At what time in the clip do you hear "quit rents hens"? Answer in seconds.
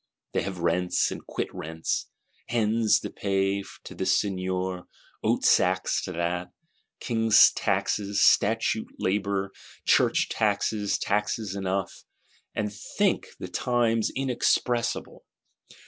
1.27-2.99